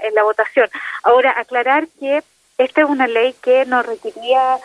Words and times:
la, 0.00 0.08
en 0.08 0.14
la 0.14 0.22
votación. 0.22 0.68
Ahora, 1.02 1.34
aclarar 1.36 1.88
que 1.98 2.22
esta 2.56 2.80
es 2.82 2.88
una 2.88 3.06
ley 3.06 3.34
que 3.40 3.64
nos 3.66 3.86
requería 3.86 4.58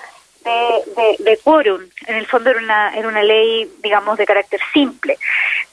de, 0.44 1.24
de, 1.24 1.38
quórum. 1.38 1.82
En 2.08 2.16
el 2.16 2.26
fondo 2.26 2.50
era 2.50 2.60
una, 2.60 2.96
era 2.98 3.08
una 3.08 3.24
ley, 3.24 3.72
digamos, 3.82 4.18
de 4.18 4.26
carácter 4.26 4.60
simple. 4.74 5.18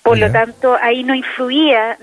Por 0.02 0.18
lo 0.18 0.30
tanto, 0.30 0.76
ahí 0.80 1.02
no 1.02 1.14
influía, 1.14 1.98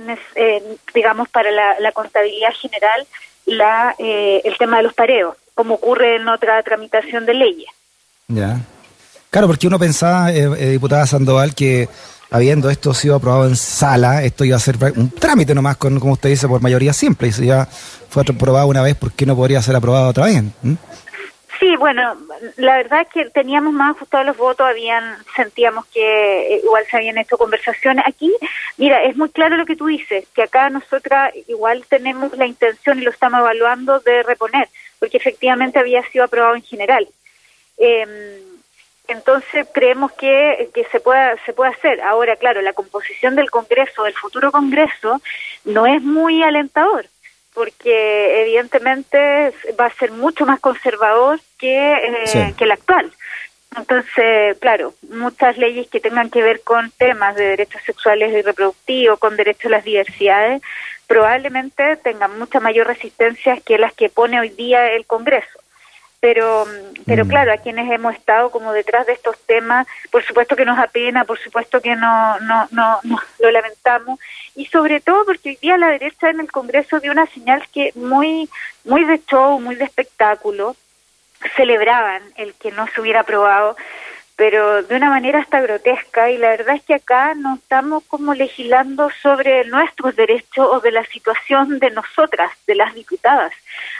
digamos, 0.93 1.29
para 1.29 1.51
la, 1.51 1.79
la, 1.79 1.91
contabilidad 1.91 2.53
general 2.53 3.07
la, 3.45 3.95
eh, 3.97 4.41
el 4.43 4.57
tema 4.57 4.77
de 4.77 4.83
los 4.83 4.93
pareos, 4.93 5.35
como 5.55 5.75
ocurre 5.75 6.17
en 6.17 6.27
otra 6.27 6.61
tramitación 6.63 7.25
de 7.25 7.33
leyes. 7.33 7.69
Ya. 8.27 8.59
Claro, 9.29 9.47
porque 9.47 9.67
uno 9.67 9.79
pensaba, 9.79 10.31
eh, 10.31 10.49
eh, 10.57 10.69
diputada 10.71 11.05
Sandoval, 11.07 11.55
que 11.55 11.87
habiendo 12.29 12.69
esto 12.69 12.93
sido 12.93 13.15
aprobado 13.15 13.47
en 13.47 13.55
sala, 13.55 14.23
esto 14.23 14.43
iba 14.43 14.57
a 14.57 14.59
ser 14.59 14.77
un 14.95 15.11
trámite 15.11 15.55
nomás, 15.55 15.77
con, 15.77 15.99
como 15.99 16.13
usted 16.13 16.29
dice, 16.29 16.47
por 16.47 16.61
mayoría 16.61 16.93
simple. 16.93 17.27
Y 17.27 17.31
si 17.31 17.45
ya 17.45 17.65
fue 18.09 18.23
aprobado 18.23 18.67
una 18.67 18.81
vez, 18.81 18.95
¿por 18.95 19.11
qué 19.11 19.25
no 19.25 19.35
podría 19.35 19.61
ser 19.61 19.75
aprobado 19.75 20.09
otra 20.09 20.25
vez? 20.25 20.43
¿Mm? 20.61 20.73
Sí, 21.59 21.75
bueno, 21.75 22.15
la 22.57 22.77
verdad 22.77 23.01
es 23.01 23.07
que 23.07 23.29
teníamos 23.31 23.73
más 23.73 23.95
ajustados 23.95 24.27
los 24.27 24.37
votos, 24.37 24.67
habían 24.67 25.17
sentíamos 25.35 25.87
que 25.87 26.55
eh, 26.55 26.61
igual 26.63 26.83
se 26.89 26.97
habían 26.97 27.17
hecho 27.17 27.37
conversaciones. 27.37 28.05
Aquí, 28.05 28.31
mira, 28.77 29.01
es 29.03 29.17
muy 29.17 29.29
claro 29.29 29.57
lo 29.57 29.65
que 29.65 29.75
tú 29.75 29.87
dices, 29.87 30.27
que 30.35 30.43
acá 30.43 30.69
nosotras 30.69 31.33
igual 31.47 31.83
tenemos 31.89 32.37
la 32.37 32.45
intención 32.45 32.99
y 32.99 33.01
lo 33.01 33.09
estamos 33.09 33.39
evaluando 33.39 33.99
de 34.01 34.21
reponer, 34.21 34.69
porque 34.99 35.17
efectivamente 35.17 35.79
había 35.79 36.03
sido 36.11 36.25
aprobado 36.25 36.55
en 36.55 36.63
general. 36.63 37.07
Eh, 37.79 38.43
entonces 39.07 39.67
creemos 39.73 40.11
que, 40.13 40.69
que 40.73 40.83
se 40.85 40.99
pueda 40.99 41.35
se 41.45 41.53
puede 41.53 41.71
hacer. 41.71 42.01
Ahora, 42.01 42.35
claro, 42.35 42.61
la 42.61 42.73
composición 42.73 43.35
del 43.35 43.49
Congreso, 43.49 44.03
del 44.03 44.13
futuro 44.13 44.51
Congreso, 44.51 45.21
no 45.65 45.85
es 45.85 46.01
muy 46.01 46.43
alentador 46.43 47.05
porque 47.53 48.43
evidentemente 48.43 49.51
va 49.79 49.87
a 49.87 49.93
ser 49.95 50.11
mucho 50.11 50.45
más 50.45 50.59
conservador 50.59 51.39
que, 51.57 51.91
eh, 51.91 52.53
que 52.55 52.63
el 52.65 52.71
actual. 52.71 53.11
Entonces, 53.75 54.57
claro, 54.59 54.93
muchas 55.09 55.57
leyes 55.57 55.87
que 55.87 55.99
tengan 55.99 56.29
que 56.29 56.43
ver 56.43 56.61
con 56.61 56.91
temas 56.91 57.35
de 57.35 57.45
derechos 57.45 57.81
sexuales 57.83 58.31
y 58.31 58.43
reproductivos, 58.43 59.17
con 59.17 59.35
derechos 59.35 59.65
a 59.65 59.77
las 59.77 59.83
diversidades, 59.83 60.61
probablemente 61.07 61.95
tengan 61.97 62.37
mucha 62.37 62.59
mayor 62.59 62.85
resistencia 62.85 63.59
que 63.61 63.79
las 63.79 63.93
que 63.93 64.09
pone 64.09 64.39
hoy 64.39 64.49
día 64.49 64.91
el 64.91 65.07
Congreso 65.07 65.59
pero 66.19 66.65
pero 67.05 67.25
mm. 67.25 67.27
claro 67.27 67.53
a 67.53 67.57
quienes 67.57 67.91
hemos 67.91 68.15
estado 68.15 68.49
como 68.49 68.73
detrás 68.73 69.05
de 69.05 69.13
estos 69.13 69.37
temas 69.45 69.85
por 70.11 70.23
supuesto 70.23 70.55
que 70.55 70.65
nos 70.65 70.79
apena 70.79 71.25
por 71.25 71.37
supuesto 71.39 71.81
que 71.81 71.95
no 71.95 72.39
no 72.39 72.67
no, 72.71 72.99
lo 73.39 73.51
lamentamos 73.51 74.19
y 74.55 74.65
sobre 74.65 74.99
todo 74.99 75.25
porque 75.25 75.49
hoy 75.49 75.57
día 75.61 75.77
la 75.77 75.89
derecha 75.89 76.29
en 76.29 76.39
el 76.39 76.51
Congreso 76.51 76.99
dio 76.99 77.11
una 77.11 77.27
señal 77.27 77.63
que 77.71 77.91
muy 77.95 78.49
muy 78.83 79.05
de 79.05 79.21
show 79.25 79.59
muy 79.59 79.75
de 79.75 79.85
espectáculo 79.85 80.75
celebraban 81.55 82.23
el 82.35 82.55
que 82.55 82.71
no 82.71 82.87
se 82.87 83.01
hubiera 83.01 83.19
aprobado 83.19 83.77
pero 84.37 84.83
de 84.83 84.95
una 84.95 85.09
manera 85.09 85.39
hasta 85.39 85.59
grotesca 85.61 86.29
y 86.29 86.37
la 86.37 86.49
verdad 86.49 86.75
es 86.75 86.83
que 86.83 86.93
acá 86.93 87.33
no 87.33 87.55
estamos 87.55 88.03
como 88.03 88.35
legislando 88.35 89.09
sobre 89.23 89.65
nuestros 89.65 90.15
derechos 90.15 90.67
o 90.71 90.79
de 90.79 90.91
la 90.91 91.03
situación 91.05 91.79
de 91.79 91.89
nosotras, 91.89 92.51
de 92.67 92.75
las 92.75 92.93
diputadas. 92.93 93.51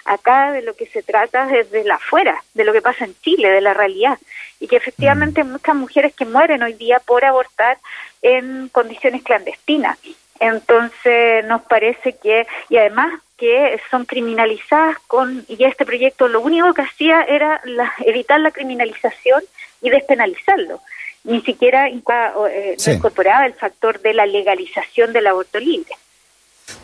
Acá 0.06 0.52
de 0.52 0.62
lo 0.62 0.76
que 0.76 0.86
se 0.86 1.02
trata 1.02 1.52
es 1.56 1.72
de 1.72 1.84
la 1.84 1.96
afuera, 1.96 2.44
de 2.54 2.64
lo 2.66 2.72
que 2.72 2.84
pasa 2.84 3.06
en 3.06 3.16
Chile, 3.22 3.50
de 3.50 3.62
la 3.62 3.74
realidad. 3.74 4.20
Y 4.60 4.68
que 4.68 4.76
efectivamente 4.76 5.42
hay 5.42 5.48
muchas 5.48 5.76
mujeres 5.76 6.14
que 6.14 6.26
mueren 6.26 6.62
hoy 6.62 6.74
día 6.74 7.00
por 7.00 7.26
abortar 7.26 7.80
en 8.22 8.70
condiciones 8.70 9.24
clandestinas. 9.24 9.98
Entonces 10.40 11.46
nos 11.46 11.64
parece 11.64 12.16
que, 12.16 12.46
y 12.70 12.78
además 12.78 13.22
que 13.38 13.80
son 13.90 14.06
criminalizadas 14.06 14.98
con, 15.08 15.46
y 15.48 15.64
este 15.64 15.86
proyecto 15.86 16.28
lo 16.28 16.42
único 16.42 16.74
que 16.74 16.82
hacía 16.82 17.24
era 17.24 17.62
evitar 18.06 18.40
la 18.40 18.52
criminalización 18.52 19.44
y 19.82 19.90
despenalizarlo. 19.90 20.82
Ni 21.24 21.42
siquiera 21.42 21.90
eh, 21.90 22.78
incorporaba 22.88 23.46
el 23.46 23.54
factor 23.54 24.00
de 24.02 24.14
la 24.14 24.26
legalización 24.26 25.12
del 25.12 25.28
aborto 25.28 25.60
libre. 25.60 25.92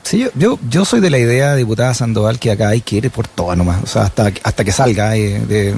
Sí, 0.02 0.28
yo, 0.36 0.60
yo, 0.70 0.86
soy 0.86 1.00
de 1.00 1.10
la 1.10 1.18
idea, 1.18 1.56
diputada 1.56 1.94
Sandoval, 1.94 2.40
que 2.40 2.52
acá 2.52 2.70
hay 2.70 2.82
que 2.82 2.98
ir 2.98 3.12
por 3.12 3.28
todo 3.28 3.56
nomás, 3.56 3.84
o 3.84 3.88
sea, 3.88 4.04
hasta, 4.04 4.32
hasta 4.44 4.64
que 4.64 4.72
salga. 4.72 5.16
Eh, 5.16 5.40
de, 5.40 5.74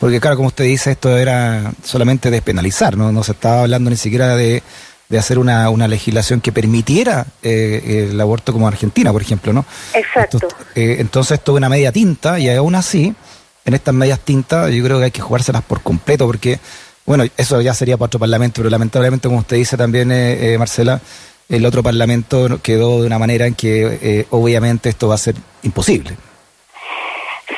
porque 0.00 0.20
claro, 0.20 0.36
como 0.36 0.48
usted 0.48 0.64
dice, 0.64 0.92
esto 0.92 1.16
era 1.16 1.72
solamente 1.84 2.30
despenalizar, 2.30 2.96
¿no? 2.96 3.12
No 3.12 3.22
se 3.22 3.32
estaba 3.32 3.62
hablando 3.62 3.88
ni 3.88 3.96
siquiera 3.96 4.36
de, 4.36 4.62
de 5.08 5.18
hacer 5.18 5.38
una, 5.38 5.70
una 5.70 5.86
legislación 5.86 6.40
que 6.40 6.50
permitiera 6.50 7.24
eh, 7.42 8.08
el 8.10 8.20
aborto 8.20 8.52
como 8.52 8.66
Argentina, 8.66 9.12
por 9.12 9.22
ejemplo, 9.22 9.52
¿no? 9.52 9.64
Exacto. 9.94 10.40
entonces 10.74 11.38
esto 11.38 11.52
es 11.52 11.56
una 11.56 11.68
media 11.68 11.92
tinta 11.92 12.40
y 12.40 12.48
aún 12.48 12.74
así 12.74 13.14
en 13.64 13.74
estas 13.74 13.94
medias 13.94 14.20
tintas 14.20 14.70
yo 14.70 14.84
creo 14.84 14.98
que 14.98 15.04
hay 15.04 15.10
que 15.10 15.20
jugárselas 15.20 15.62
por 15.62 15.82
completo 15.82 16.26
porque, 16.26 16.58
bueno, 17.06 17.24
eso 17.36 17.60
ya 17.60 17.74
sería 17.74 17.96
para 17.96 18.06
otro 18.06 18.20
parlamento, 18.20 18.56
pero 18.56 18.70
lamentablemente, 18.70 19.28
como 19.28 19.40
usted 19.40 19.56
dice 19.56 19.76
también, 19.76 20.10
eh, 20.12 20.54
eh, 20.54 20.58
Marcela, 20.58 21.00
el 21.48 21.66
otro 21.66 21.82
parlamento 21.82 22.60
quedó 22.62 23.00
de 23.00 23.06
una 23.06 23.18
manera 23.18 23.46
en 23.46 23.54
que 23.54 23.98
eh, 24.02 24.26
obviamente 24.30 24.88
esto 24.88 25.08
va 25.08 25.16
a 25.16 25.18
ser 25.18 25.34
imposible. 25.62 26.16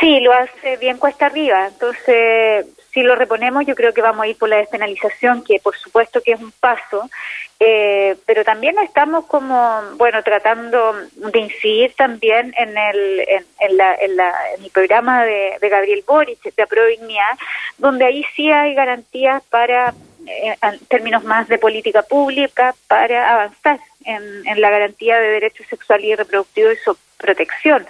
Sí, 0.01 0.21
lo 0.21 0.33
hace 0.33 0.77
bien 0.79 0.99
cuesta 0.99 1.27
arriba. 1.27 1.69
Entonces, 1.69 2.67
si 2.95 3.03
lo 3.03 3.17
reponemos, 3.17 3.67
yo 3.67 3.75
creo 3.75 3.93
que 3.93 4.01
vamos 4.01 4.23
a 4.23 4.29
ir 4.29 4.39
por 4.39 4.49
la 4.49 4.59
despenalización, 4.59 5.43
que 5.43 5.59
por 5.59 5.77
supuesto 5.77 6.23
que 6.23 6.33
es 6.33 6.41
un 6.41 6.53
paso, 6.53 7.11
eh, 7.59 8.17
pero 8.25 8.45
también 8.45 8.79
estamos 8.79 9.27
como, 9.27 9.83
bueno, 9.97 10.23
tratando 10.23 10.95
de 11.17 11.39
incidir 11.41 11.93
también 11.97 12.55
en 12.57 12.79
el, 12.79 13.27
en, 13.59 13.77
la, 13.77 13.97
en, 13.97 14.17
la, 14.17 14.33
en 14.57 14.65
el 14.65 14.71
programa 14.71 15.25
de, 15.25 15.59
Gabriel 15.61 16.05
Boric, 16.07 16.41
de 16.55 16.63
Aprodignidad, 16.63 17.37
donde 17.79 18.05
ahí 18.05 18.25
sí 18.37 18.49
hay 18.51 18.75
garantías 18.75 19.43
para, 19.51 19.93
eh, 20.29 20.57
en 20.63 20.79
términos 20.87 21.25
más 21.25 21.49
de 21.49 21.59
política 21.59 22.03
pública, 22.03 22.77
para 22.87 23.33
avanzar 23.33 23.81
en, 24.05 24.47
en 24.47 24.61
la 24.61 24.71
garantía 24.71 25.19
de 25.19 25.31
derechos 25.31 25.67
sexuales 25.69 26.07
y 26.07 26.15
reproductivos 26.15 26.75
y 26.75 26.77
su 26.77 26.97
protección, 27.19 27.85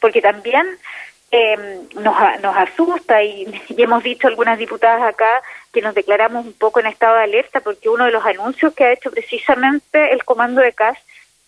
porque 0.00 0.20
también 0.20 0.64
eh, 1.36 1.56
nos, 1.96 2.16
nos 2.42 2.56
asusta 2.56 3.22
y, 3.24 3.46
hemos 3.76 4.04
dicho 4.04 4.28
algunas 4.28 4.56
diputadas 4.56 5.02
acá 5.02 5.42
que 5.72 5.82
nos 5.82 5.94
declaramos 5.94 6.46
un 6.46 6.52
poco 6.52 6.78
en 6.78 6.86
estado 6.86 7.16
de 7.16 7.24
alerta 7.24 7.60
porque 7.60 7.88
uno 7.88 8.04
de 8.04 8.12
los 8.12 8.24
anuncios 8.24 8.72
que 8.72 8.84
ha 8.84 8.92
hecho 8.92 9.10
precisamente 9.10 10.12
el 10.12 10.24
comando 10.24 10.60
de 10.60 10.72
CAS 10.72 10.96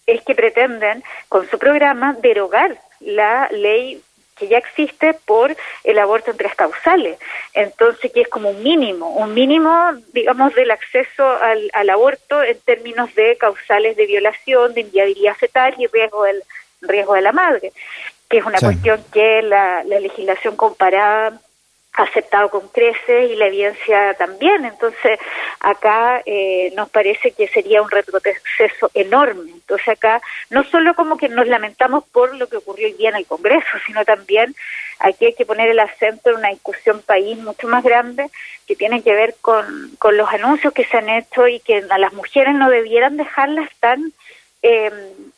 es 0.07 0.23
que 0.23 0.35
pretenden 0.35 1.05
con 1.29 1.49
su 1.49 1.59
programa 1.59 2.17
derogar 2.21 2.77
la 2.99 3.49
ley 3.53 4.03
que 4.37 4.49
ya 4.49 4.59
existe 4.59 5.15
por 5.25 5.57
el 5.85 5.99
aborto 5.99 6.33
en 6.33 6.37
tres 6.37 6.55
causales. 6.55 7.19
Entonces, 7.55 8.13
que 8.13 8.21
es 8.21 8.29
como 8.29 8.51
un 8.51 8.63
mínimo, 8.63 9.09
un 9.09 9.33
mínimo, 9.33 9.73
digamos, 10.13 10.55
del 10.55 10.71
acceso 10.73 11.27
al, 11.43 11.71
al 11.73 11.89
aborto 11.89 12.43
en 12.43 12.59
términos 12.61 13.15
de 13.15 13.37
causales 13.39 13.97
de 13.97 14.05
violación, 14.07 14.75
de 14.75 14.83
inviabilidad 14.83 15.37
fetal 15.37 15.75
y 15.79 15.87
riesgo 15.87 16.25
del 16.25 16.43
riesgo 16.83 17.15
de 17.15 17.23
la 17.23 17.33
madre 17.33 17.73
que 18.29 18.39
es 18.39 18.45
una 18.45 18.59
cuestión 18.59 19.03
que 19.13 19.43
la, 19.43 19.85
legislación 19.85 20.57
comparada 20.57 21.41
ha 21.95 22.03
aceptado 22.03 22.51
con 22.51 22.69
creces 22.69 23.31
y 23.31 23.37
la 23.37 23.47
evidencia 23.47 24.13
también. 24.15 24.67
Entonces, 24.67 25.19
acá 25.61 26.23
eh, 26.27 26.71
nos 26.77 26.91
parece 26.91 27.31
que 27.31 27.49
sería 27.49 27.81
un 27.81 27.91
retroceso 27.91 28.91
enorme. 28.93 29.51
Entonces, 29.53 29.89
acá 29.89 30.21
no 30.51 30.63
solo 30.65 30.95
como 30.95 31.17
que 31.17 31.31
nos 31.31 31.47
lamentamos 31.47 32.05
por 32.09 32.37
lo 32.37 32.49
que 32.49 32.59
ocurrió 32.59 32.89
hoy 32.89 32.93
día 32.95 33.09
en 33.11 33.17
el 33.17 33.27
Congreso, 33.27 33.67
sino 33.87 34.05
también 34.05 34.55
aquí 34.99 35.27
hay 35.27 35.35
que 35.35 35.47
poner 35.47 35.71
el 35.71 35.79
acento 35.79 36.31
en 36.31 36.37
una 36.37 36.51
discusión 36.51 37.01
país 37.01 37.39
mucho 37.39 37.67
más 37.67 37.83
grande 37.83 38.31
que 38.67 38.77
tiene 38.77 39.03
que 39.03 39.15
ver 39.15 39.35
con, 39.41 39.97
con 39.99 40.17
los 40.17 40.29
anuncios 40.29 40.75
que 40.75 40.85
se 40.85 40.99
han 40.99 41.09
hecho 41.09 41.49
y 41.49 41.61
que 41.61 41.83
a 41.89 41.99
las 41.99 42.13
mujeres 42.13 42.55
no 42.55 42.69
debieran 42.69 43.17
dejarlas 43.17 43.71
tan 43.81 44.13
eh, 44.69 44.91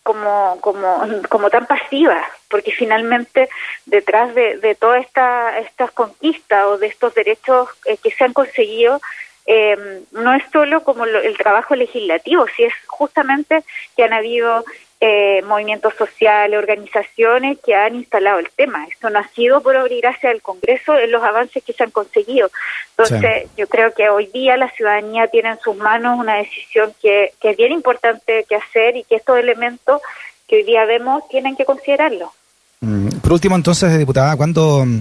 como, 0.03 0.59
como, 0.63 1.03
como 1.29 1.51
tan 1.51 1.67
pasiva, 1.67 2.25
porque 2.49 2.73
finalmente 2.73 3.51
detrás 3.85 4.35
de, 4.35 4.57
de 4.57 4.75
todas 4.75 5.05
esta, 5.05 5.59
estas 5.59 5.91
conquistas 5.91 6.65
o 6.65 6.79
de 6.79 6.87
estos 6.87 7.13
derechos 7.13 7.69
eh, 7.85 7.99
que 8.03 8.11
se 8.11 8.25
han 8.25 8.33
conseguido, 8.33 9.03
eh, 9.45 9.77
no 10.13 10.33
es 10.33 10.43
solo 10.51 10.83
como 10.83 11.05
el 11.05 11.37
trabajo 11.37 11.75
legislativo, 11.75 12.47
si 12.57 12.65
es 12.65 12.73
justamente 12.87 13.63
que 13.97 14.05
han 14.05 14.15
habido 14.15 14.65
eh, 15.01 15.43
movimientos 15.43 15.95
sociales, 15.95 16.59
organizaciones 16.59 17.59
que 17.65 17.75
han 17.75 17.95
instalado 17.95 18.41
el 18.41 18.51
tema. 18.51 18.85
Esto 18.87 19.11
no 19.11 19.21
ha 19.21 19.29
sido 19.29 19.61
por 19.63 19.77
obra 19.77 19.95
gracia 20.01 20.31
del 20.31 20.43
Congreso 20.43 20.99
en 20.99 21.13
los 21.13 21.23
avances 21.23 21.63
que 21.63 21.73
se 21.73 21.85
han 21.85 21.93
conseguido. 21.93 22.51
Entonces, 22.97 23.49
yo 23.57 23.69
creo 23.69 23.93
que 23.95 24.09
hoy 24.09 24.27
día 24.27 24.57
la 24.57 24.71
ciudadanía 24.71 25.29
tiene 25.29 25.51
en 25.51 25.61
sus 25.61 25.77
manos 25.77 26.19
una 26.19 26.37
decisión 26.37 26.93
que, 27.01 27.33
que 27.41 27.51
es 27.51 27.57
bien 27.57 27.73
importante 27.73 28.45
que 28.49 28.57
hacer 28.57 28.97
y 28.97 29.05
que 29.05 29.17
estos 29.17 29.39
elementos 29.39 30.03
que 30.49 30.57
hoy 30.57 30.63
día 30.65 30.85
vemos 30.85 31.23
tienen 31.29 31.55
que 31.55 31.65
considerarlo. 31.65 32.33
Mm, 32.81 33.09
por 33.21 33.33
último, 33.33 33.55
entonces, 33.55 33.97
diputada, 33.99 34.37
¿cuándo 34.37 34.85
mm, 34.85 34.99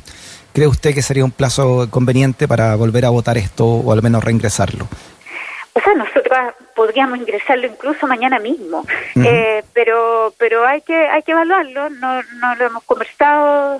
cree 0.53 0.67
usted 0.67 0.93
que 0.93 1.01
sería 1.01 1.25
un 1.25 1.31
plazo 1.31 1.87
conveniente 1.89 2.47
para 2.47 2.75
volver 2.75 3.05
a 3.05 3.09
votar 3.09 3.37
esto 3.37 3.65
o 3.65 3.91
al 3.91 4.03
menos 4.03 4.23
reingresarlo? 4.23 4.87
O 5.77 5.79
sea, 5.79 5.93
nosotros 5.93 6.35
podríamos 6.75 7.19
ingresarlo 7.19 7.67
incluso 7.67 8.07
mañana 8.07 8.39
mismo, 8.39 8.83
eh, 9.23 9.63
pero 9.73 10.33
pero 10.39 10.65
hay 10.65 10.81
que 10.81 10.95
hay 10.95 11.21
que 11.21 11.33
evaluarlo. 11.33 11.91
No, 11.91 12.23
no 12.23 12.55
lo 12.55 12.65
hemos 12.65 12.83
conversado 12.83 13.79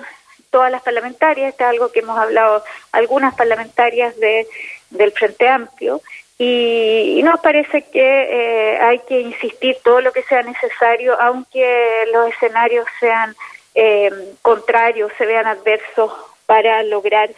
todas 0.50 0.70
las 0.70 0.80
parlamentarias, 0.82 1.48
este 1.50 1.64
es 1.64 1.70
algo 1.70 1.90
que 1.90 1.98
hemos 1.98 2.16
hablado 2.16 2.62
algunas 2.92 3.34
parlamentarias 3.34 4.16
de 4.20 4.46
del 4.90 5.10
Frente 5.10 5.48
Amplio 5.48 6.00
y, 6.38 7.20
nos 7.24 7.40
parece 7.40 7.82
que 7.82 7.98
eh, 8.00 8.78
hay 8.78 9.00
que 9.00 9.20
insistir 9.20 9.76
todo 9.82 10.00
lo 10.00 10.12
que 10.12 10.22
sea 10.22 10.42
necesario, 10.42 11.20
aunque 11.20 12.04
los 12.12 12.28
escenarios 12.28 12.86
sean 13.00 13.34
eh, 13.74 14.08
contrarios, 14.40 15.10
se 15.18 15.26
vean 15.26 15.48
adversos 15.48 16.12
para 16.46 16.84
lograr 16.84 17.28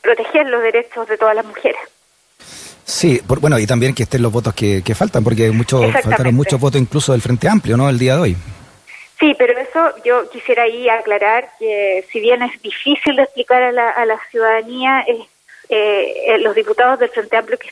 proteger 0.00 0.48
los 0.48 0.62
derechos 0.62 1.06
de 1.06 1.16
todas 1.16 1.36
las 1.36 1.46
mujeres. 1.46 1.80
Sí, 2.84 3.20
bueno, 3.26 3.58
y 3.58 3.66
también 3.66 3.94
que 3.94 4.02
estén 4.02 4.22
los 4.22 4.32
votos 4.32 4.54
que, 4.54 4.82
faltan, 4.94 5.22
porque 5.22 5.50
muchos, 5.50 5.92
faltaron 6.02 6.34
muchos 6.34 6.58
votos 6.60 6.80
incluso 6.80 7.12
del 7.12 7.22
Frente 7.22 7.48
Amplio, 7.48 7.76
¿no? 7.76 7.88
El 7.88 7.98
día 7.98 8.16
de 8.16 8.20
hoy. 8.20 8.36
Sí, 9.20 9.34
pero 9.38 9.56
eso 9.58 9.94
yo 10.04 10.28
quisiera 10.30 10.64
ahí 10.64 10.88
aclarar 10.88 11.50
que 11.58 12.04
si 12.10 12.18
bien 12.18 12.42
es 12.42 12.60
difícil 12.60 13.14
de 13.14 13.22
explicar 13.22 13.62
a 13.62 13.70
la, 13.70 13.90
a 13.90 14.04
la 14.04 14.18
ciudadanía, 14.30 15.00
es, 15.02 15.18
eh, 15.68 16.38
los 16.40 16.54
diputados 16.54 16.98
del 16.98 17.08
Frente 17.08 17.36
Amplio 17.36 17.58
que 17.58 17.70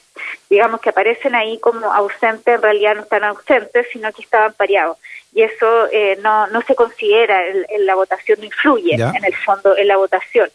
digamos 0.48 0.80
que 0.80 0.90
aparecen 0.90 1.34
ahí 1.34 1.58
como 1.58 1.92
ausentes, 1.92 2.54
en 2.54 2.62
realidad 2.62 2.94
no 2.94 3.02
están 3.02 3.24
ausentes, 3.24 3.86
sino 3.92 4.12
que 4.12 4.22
estaban 4.22 4.52
pareados. 4.54 4.96
Y 5.32 5.42
eso 5.42 5.86
eh, 5.92 6.18
no, 6.22 6.46
no 6.48 6.62
se 6.62 6.74
considera 6.74 7.46
en, 7.46 7.86
la 7.86 7.94
votación, 7.94 8.40
no 8.40 8.46
influye 8.46 8.94
en 8.94 9.24
el 9.24 9.36
fondo 9.36 9.76
en 9.76 9.86
la 9.86 9.96
votación. 9.96 10.50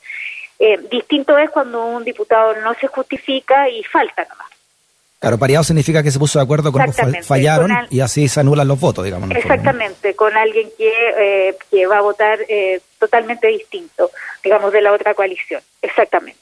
Eh, 0.60 0.80
distinto 0.90 1.38
es 1.38 1.50
cuando 1.50 1.86
un 1.86 2.04
diputado 2.04 2.56
no 2.62 2.74
se 2.75 2.88
justifica 2.88 3.69
y 3.69 3.84
falta 3.84 4.25
nomás. 4.25 4.45
Claro, 5.20 5.38
pareado 5.38 5.64
significa 5.64 6.04
que 6.04 6.12
se 6.12 6.20
puso 6.20 6.40
de 6.40 6.44
acuerdo 6.44 6.72
con 6.72 6.86
los 6.86 6.96
que 6.96 7.24
fallaron 7.24 7.72
y 7.90 8.02
así 8.02 8.28
se 8.28 8.42
anulan 8.42 8.68
los 8.68 8.80
votos, 8.80 9.04
digamos. 9.04 9.32
Exactamente, 9.32 10.14
con 10.16 10.36
alguien 10.36 10.70
que, 10.78 10.92
eh, 11.18 11.56
que 11.72 11.88
va 11.88 11.98
a 11.98 12.02
votar 12.02 12.40
eh, 12.48 12.82
totalmente 13.00 13.48
distinto, 13.48 14.12
digamos, 14.44 14.72
de 14.72 14.82
la 14.82 14.94
otra 14.94 15.14
coalición. 15.14 15.62
Exactamente. 15.82 16.40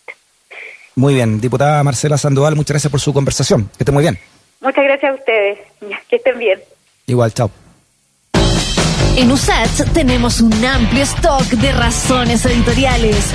Muy 0.95 1.15
bien, 1.15 1.39
diputada 1.39 1.83
Marcela 1.83 2.17
Sandoval, 2.17 2.55
muchas 2.55 2.75
gracias 2.75 2.91
por 2.91 2.99
su 2.99 3.13
conversación. 3.13 3.69
Que 3.77 3.83
esté 3.83 3.91
muy 3.91 4.03
bien. 4.03 4.19
Muchas 4.61 4.83
gracias 4.83 5.11
a 5.11 5.15
ustedes. 5.15 5.59
Que 6.07 6.15
estén 6.17 6.37
bien. 6.39 6.61
Igual, 7.07 7.33
chao. 7.33 7.51
En 9.15 9.31
USAT 9.31 9.93
tenemos 9.93 10.41
un 10.41 10.65
amplio 10.65 11.03
stock 11.03 11.43
de 11.43 11.71
razones 11.71 12.45
editoriales 12.45 13.33